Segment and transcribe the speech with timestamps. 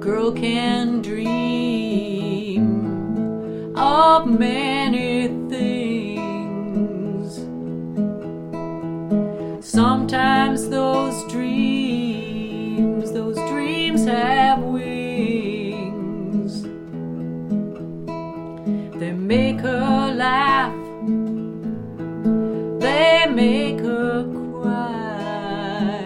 [0.00, 2.64] Girl can dream
[3.76, 4.69] of many
[23.34, 24.24] make her
[24.60, 26.02] cry.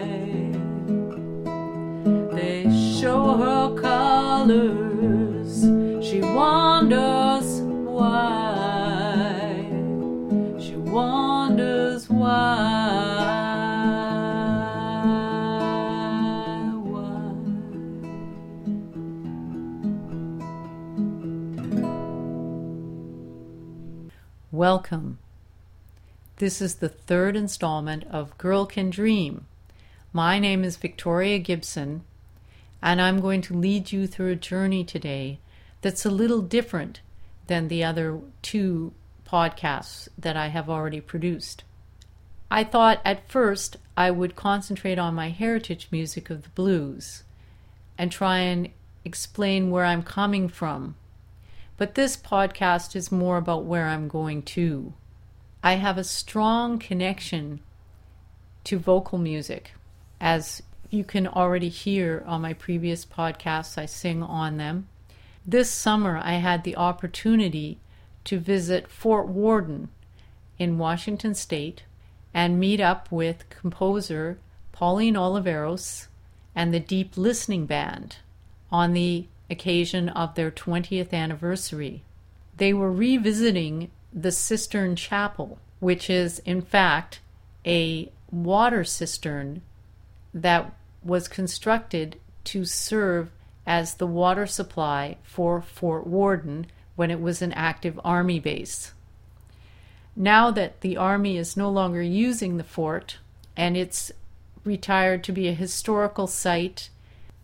[2.33, 2.63] They
[2.99, 5.61] show her colors,
[6.05, 9.65] she wonders why.
[10.59, 13.31] She wonders why.
[16.83, 17.31] why.
[24.51, 25.14] Welcome.
[26.37, 29.45] This is the third installment of Girl Can Dream.
[30.11, 32.03] My name is Victoria Gibson,
[32.81, 35.39] and I'm going to lead you through a journey today
[35.79, 36.99] that's a little different
[37.47, 38.91] than the other two
[39.25, 41.63] podcasts that I have already produced.
[42.51, 47.23] I thought at first I would concentrate on my heritage music of the blues
[47.97, 48.71] and try and
[49.05, 50.95] explain where I'm coming from.
[51.77, 54.91] But this podcast is more about where I'm going to.
[55.65, 57.59] I have a strong connection
[58.65, 59.71] to vocal music.
[60.21, 64.87] As you can already hear on my previous podcasts, I sing on them.
[65.43, 67.79] This summer, I had the opportunity
[68.25, 69.89] to visit Fort Worden
[70.59, 71.81] in Washington State
[72.31, 74.37] and meet up with composer
[74.71, 76.05] Pauline Oliveros
[76.53, 78.17] and the Deep Listening Band
[78.71, 82.03] on the occasion of their 20th anniversary.
[82.55, 87.19] They were revisiting the Cistern Chapel, which is in fact
[87.65, 89.61] a water cistern
[90.33, 93.29] that was constructed to serve
[93.67, 98.93] as the water supply for Fort Worden when it was an active Army base.
[100.15, 103.17] Now that the Army is no longer using the fort
[103.57, 104.11] and it's
[104.63, 106.89] retired to be a historical site,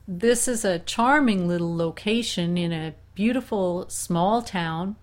[0.08, 4.96] this is a charming little location in a beautiful small town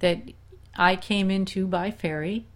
[0.00, 0.20] that
[0.76, 2.46] I came into by ferry.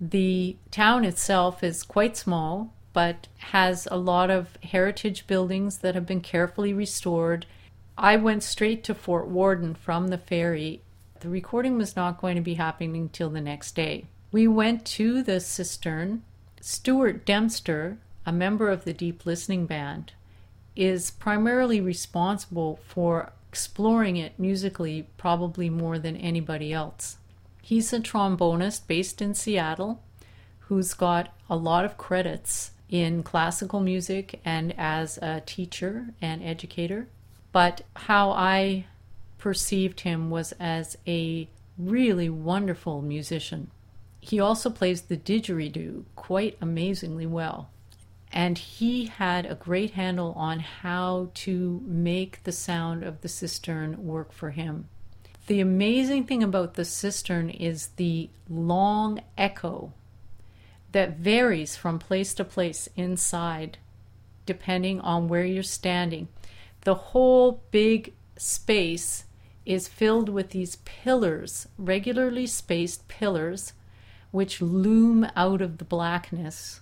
[0.00, 6.06] The town itself is quite small, but has a lot of heritage buildings that have
[6.06, 7.46] been carefully restored.
[7.96, 10.82] I went straight to Fort Worden from the ferry.
[11.20, 14.06] The recording was not going to be happening until the next day.
[14.32, 16.22] We went to the cistern.
[16.60, 20.12] Stuart Dempster, a member of the Deep Listening Band,
[20.76, 27.16] is primarily responsible for exploring it musically, probably more than anybody else.
[27.70, 30.02] He's a trombonist based in Seattle
[30.62, 37.06] who's got a lot of credits in classical music and as a teacher and educator.
[37.52, 38.86] But how I
[39.38, 41.48] perceived him was as a
[41.78, 43.70] really wonderful musician.
[44.18, 47.70] He also plays the didgeridoo quite amazingly well.
[48.32, 54.04] And he had a great handle on how to make the sound of the cistern
[54.04, 54.88] work for him.
[55.50, 59.92] The amazing thing about the cistern is the long echo
[60.92, 63.78] that varies from place to place inside,
[64.46, 66.28] depending on where you're standing.
[66.82, 69.24] The whole big space
[69.66, 73.72] is filled with these pillars, regularly spaced pillars,
[74.30, 76.80] which loom out of the blackness.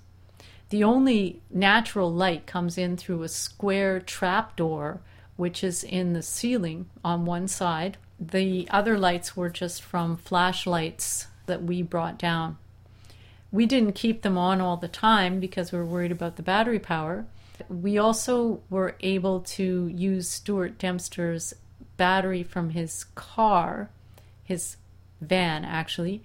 [0.68, 5.00] The only natural light comes in through a square trapdoor,
[5.36, 7.96] which is in the ceiling on one side.
[8.20, 12.58] The other lights were just from flashlights that we brought down.
[13.50, 16.78] We didn't keep them on all the time because we were worried about the battery
[16.78, 17.26] power.
[17.68, 21.54] We also were able to use Stuart Dempster's
[21.96, 23.90] battery from his car,
[24.44, 24.76] his
[25.20, 26.22] van actually,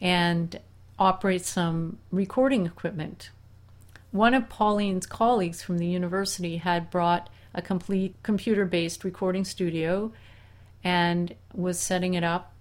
[0.00, 0.58] and
[0.98, 3.30] operate some recording equipment.
[4.10, 10.12] One of Pauline's colleagues from the university had brought a complete computer based recording studio
[10.82, 12.52] and was setting it up.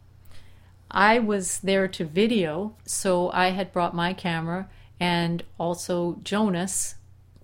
[0.90, 4.70] I was there to video, so I had brought my camera,
[5.00, 6.96] and also Jonas,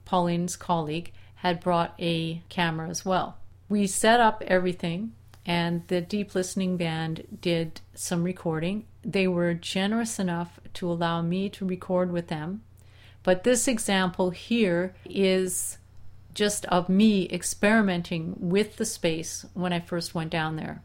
[0.06, 3.38] Pauline's colleague, had brought a camera as well.
[3.68, 5.14] We set up everything,
[5.46, 8.86] and the Deep Listening Band did some recording.
[9.04, 12.62] They were generous enough to allow me to record with them.
[13.24, 15.78] But this example here is
[16.34, 20.82] just of me experimenting with the space when I first went down there.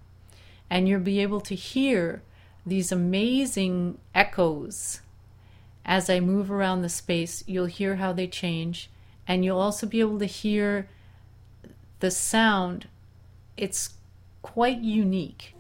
[0.71, 2.23] And you'll be able to hear
[2.67, 5.01] these amazing echoes
[5.85, 7.43] as I move around the space.
[7.47, 8.91] You'll hear how they change,
[9.27, 10.89] and you'll also be able to hear
[12.01, 12.89] the sound.
[13.57, 13.95] It's
[14.43, 15.55] quite unique.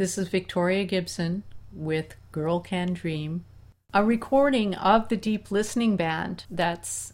[0.00, 1.42] This is Victoria Gibson
[1.74, 3.44] with Girl Can Dream,
[3.92, 6.44] a recording of the Deep Listening Band.
[6.50, 7.12] That's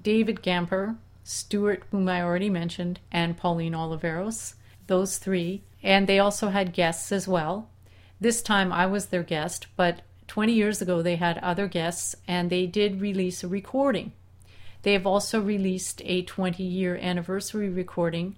[0.00, 4.54] David Gamper, Stuart, whom I already mentioned, and Pauline Oliveros,
[4.86, 5.64] those three.
[5.82, 7.68] And they also had guests as well.
[8.20, 12.48] This time I was their guest, but 20 years ago they had other guests and
[12.48, 14.12] they did release a recording.
[14.82, 18.36] They have also released a 20 year anniversary recording.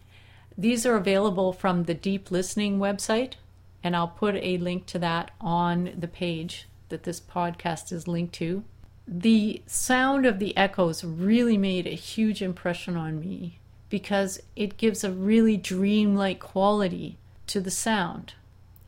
[0.57, 3.35] These are available from the Deep Listening website,
[3.85, 8.35] and I'll put a link to that on the page that this podcast is linked
[8.35, 8.65] to.
[9.07, 13.59] The sound of the echoes really made a huge impression on me
[13.89, 17.19] because it gives a really dreamlike quality
[17.49, 18.35] to the sound.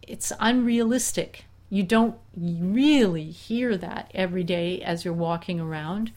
[0.02, 1.44] It's unrealistic.
[1.68, 6.12] You don't really hear that every day as you're walking around.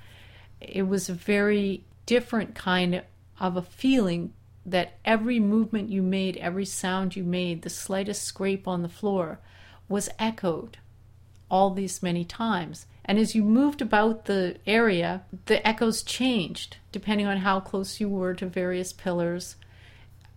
[0.62, 3.04] It was a very different kind
[3.40, 4.34] of a feeling
[4.68, 9.40] that every movement you made, every sound you made, the slightest scrape on the floor
[9.88, 10.78] was echoed
[11.50, 12.86] all these many times.
[13.06, 18.10] And as you moved about the area, the echoes changed depending on how close you
[18.10, 19.56] were to various pillars,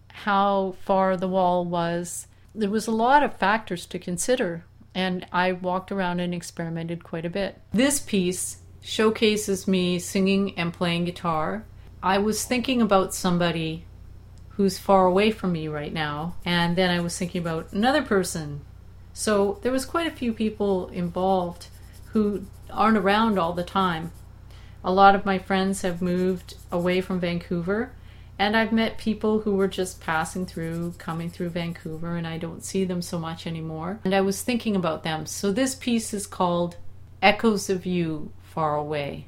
[0.08, 2.28] how far the wall was.
[2.54, 7.24] There was a lot of factors to consider, and I walked around and experimented quite
[7.24, 7.60] a bit.
[7.72, 11.64] This piece showcases me singing and playing guitar.
[12.02, 13.84] I was thinking about somebody
[14.50, 16.34] who's far away from me right now.
[16.44, 18.60] And then I was thinking about another person.
[19.12, 21.68] So there was quite a few people involved
[22.12, 24.12] who aren't around all the time.
[24.82, 27.92] A lot of my friends have moved away from Vancouver,
[28.38, 32.64] and I've met people who were just passing through, coming through Vancouver, and I don't
[32.64, 34.00] see them so much anymore.
[34.04, 35.26] And I was thinking about them.
[35.26, 36.76] So this piece is called
[37.20, 39.26] Echoes of You Far Away.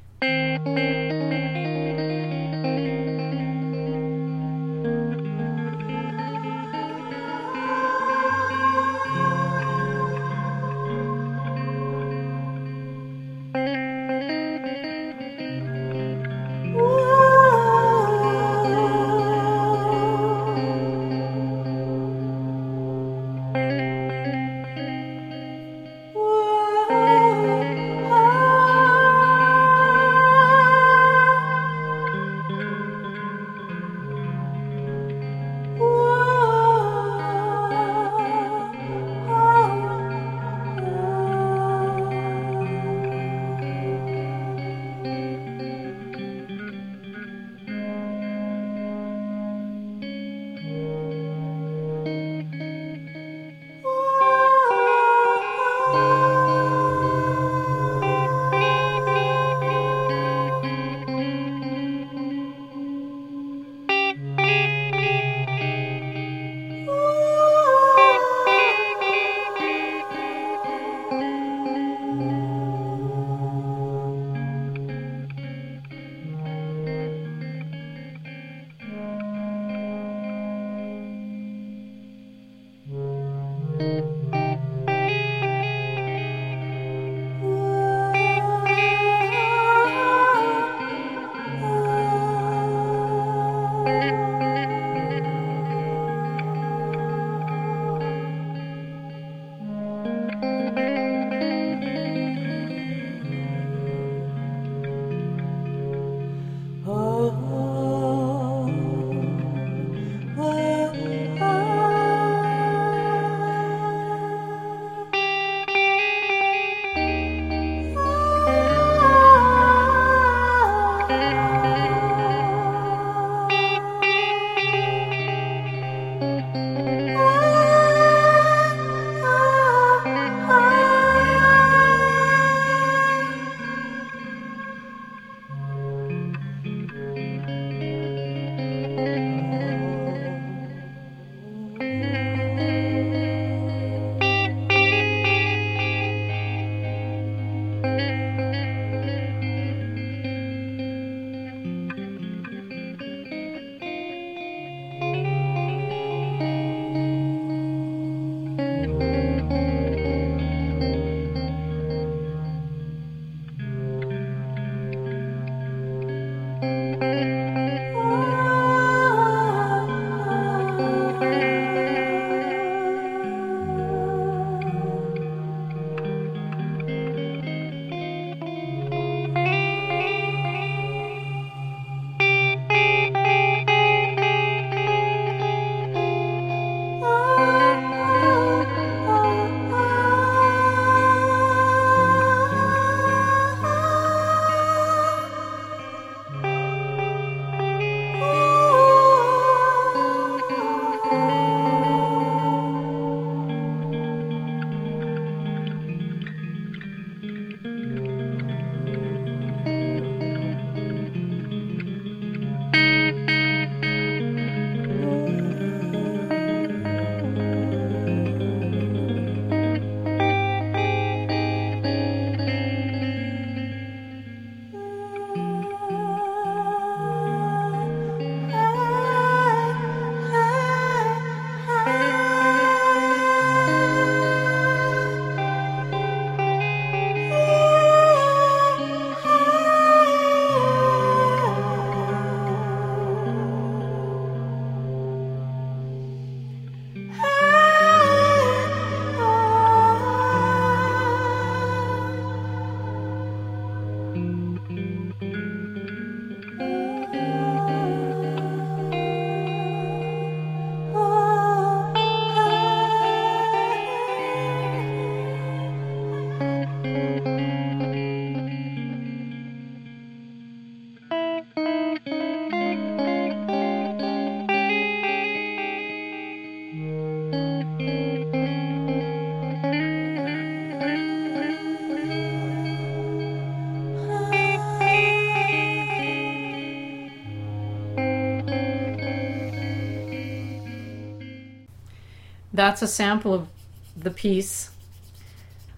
[292.63, 293.49] That's a sample of
[293.97, 294.71] the piece.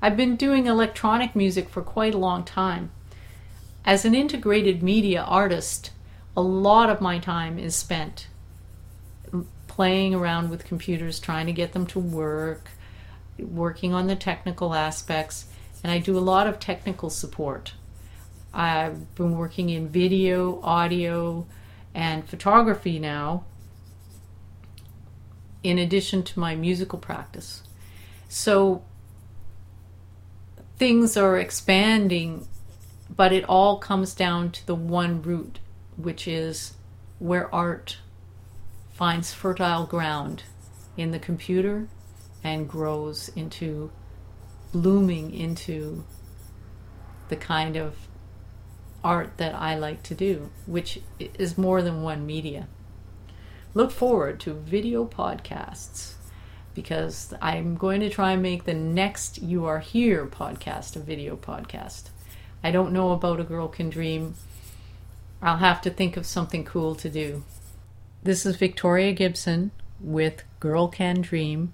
[0.02, 2.90] I've been doing electronic music for quite a long time.
[3.86, 5.92] As an integrated media artist,
[6.36, 8.26] a lot of my time is spent
[9.66, 12.68] playing around with computers, trying to get them to work,
[13.38, 15.46] working on the technical aspects,
[15.82, 17.72] and I do a lot of technical support.
[18.52, 21.46] I've been working in video, audio,
[21.94, 23.44] and photography now
[25.64, 27.62] in addition to my musical practice.
[28.28, 28.84] So
[30.76, 32.46] things are expanding,
[33.14, 35.58] but it all comes down to the one root,
[35.96, 36.74] which is
[37.18, 37.98] where art
[38.92, 40.44] finds fertile ground
[40.96, 41.88] in the computer
[42.44, 43.90] and grows into
[44.70, 46.04] blooming into
[47.28, 47.96] the kind of
[49.02, 52.68] art that I like to do, which is more than one media
[53.74, 56.14] look forward to video podcasts
[56.74, 61.36] because I'm going to try and make the next You Are Here podcast a video
[61.36, 62.04] podcast.
[62.62, 64.34] I don't know about A Girl Can Dream.
[65.42, 67.42] I'll have to think of something cool to do.
[68.22, 71.72] This is Victoria Gibson with Girl Can Dream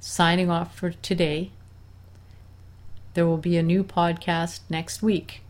[0.00, 1.50] signing off for today.
[3.14, 5.42] There will be a new podcast next week.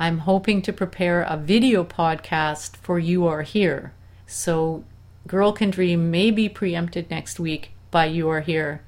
[0.00, 3.92] I'm hoping to prepare a video podcast for You Are Here.
[4.28, 4.84] So,
[5.26, 8.82] Girl Can Dream may be preempted next week by You Are Here,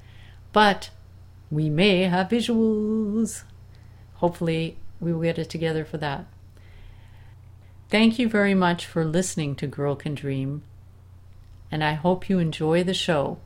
[0.53, 0.91] but
[1.51, 3.43] we may have visuals.
[4.15, 6.27] Hopefully, we will get it together for that.
[7.89, 10.63] Thank you very much for listening to Girl Can Dream,
[11.73, 13.39] and I hope you enjoy the show.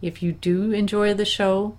[0.00, 1.76] If you do enjoy the show,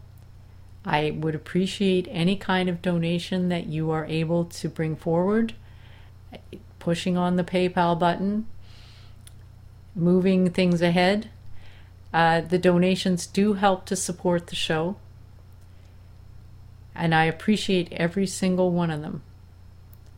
[0.86, 5.54] I would appreciate any kind of donation that you are able to bring forward,
[6.80, 8.48] pushing on the PayPal button,
[9.96, 11.30] moving things ahead.
[12.14, 14.96] Uh, the donations do help to support the show,
[16.96, 19.22] and I appreciate every single one of them,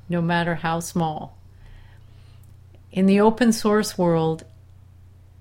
[0.08, 1.38] no matter how small.
[2.92, 4.46] In the open source world,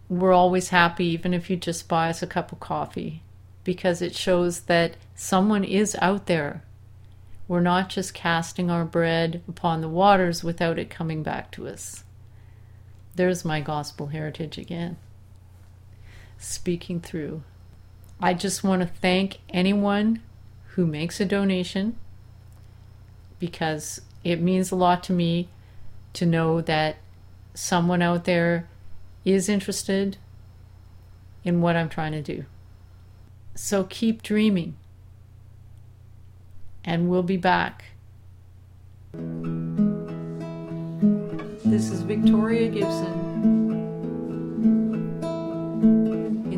[0.09, 3.23] we're always happy, even if you just buy us a cup of coffee
[3.71, 6.65] because it shows that someone is out there.
[7.47, 12.03] We're not just casting our bread upon the waters without it coming back to us.
[13.15, 14.97] There's my gospel heritage again.
[16.37, 17.45] Speaking through.
[18.19, 20.21] I just want to thank anyone
[20.71, 21.97] who makes a donation
[23.39, 25.49] because it means a lot to me
[26.15, 26.97] to know that
[27.55, 28.69] someone out there
[29.25, 30.17] is interested
[31.45, 32.47] in what I'm trying to do.
[33.54, 34.76] So keep dreaming.
[36.85, 37.85] And we'll be back.
[41.64, 43.30] This is Victoria Gibson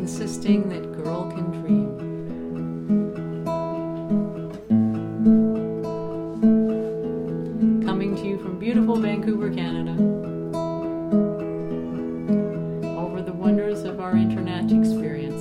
[0.03, 1.89] insisting that girl can dream.
[7.85, 9.93] Coming to you from beautiful Vancouver, Canada.
[12.97, 15.32] Over the wonders of our internet experience.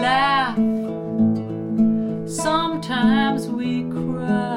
[0.00, 0.56] Laugh,
[2.28, 4.55] sometimes we cry.